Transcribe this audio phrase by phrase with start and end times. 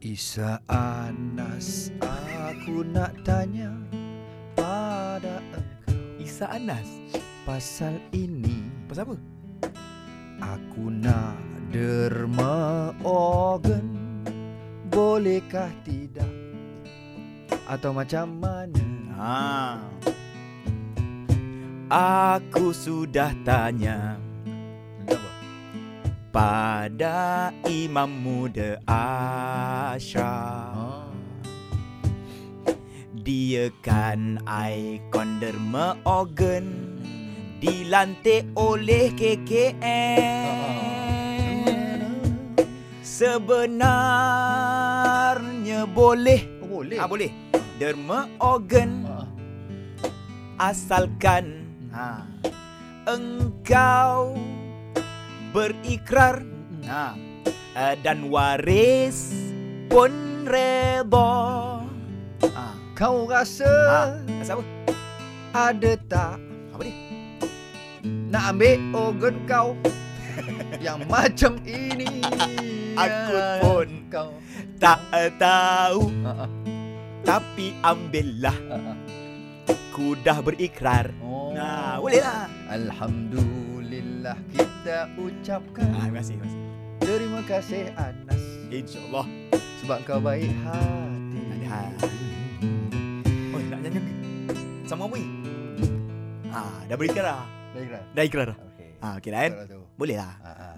[0.00, 3.68] Isa Anas Aku nak tanya
[4.56, 6.88] Pada engkau Isa Anas.
[7.44, 9.16] Pasal ini Pasal apa?
[10.56, 11.36] Aku nak
[11.68, 13.84] derma organ
[14.88, 16.32] Bolehkah tidak
[17.68, 18.88] Atau macam mana
[19.20, 19.76] Ha.
[21.92, 24.16] Aku sudah tanya?
[26.30, 31.10] Pada Imam Muda Ashraf.
[33.20, 36.96] Dia kan ikon derma organ
[37.60, 39.76] dilantik oleh KKN.
[43.04, 46.40] Sebenarnya boleh.
[46.64, 47.28] Oh, boleh Ah boleh.
[47.76, 49.28] Derma organ Ah.
[50.60, 52.24] asalkan ha
[53.08, 54.36] engkau
[55.50, 56.46] berikrar
[56.86, 57.14] ha
[57.74, 59.34] eh, dan waris
[59.90, 61.32] pun reda.
[62.40, 62.64] Ha.
[62.96, 64.00] Kau rasa Ha,
[64.40, 64.64] pasal apa?
[65.50, 66.36] Ada tak
[66.72, 66.96] Apa dia?
[68.32, 69.68] Nak ambil organ kau
[70.84, 72.24] Yang macam ini
[72.96, 74.30] Aku pun kau
[74.80, 75.00] tak
[75.36, 76.50] tahu Ah, ah,
[77.20, 78.96] tapi ambillah ah, ah.
[79.92, 81.12] ku dah berikrar.
[81.20, 81.52] Oh.
[81.52, 82.48] Nah, boleh lah.
[82.72, 83.59] Alhamdulillah
[84.52, 86.60] kita ucapkan Ah, terima kasih, terima kasih.
[87.00, 89.26] Terima kasih Anas InsyaAllah.
[89.80, 92.06] Sebab kau baik hati Ada.
[93.50, 94.00] Oh, nak nyanyi?
[94.84, 95.26] Sama apa ni?
[96.52, 97.42] Ah, dah berikrar dah.
[97.70, 98.58] Baiklah Dah ikrar dah.
[98.60, 99.50] Okey Ah, okey kan?
[99.56, 100.32] Kalau tu Boleh lah.
[100.44, 100.74] Ah, ah.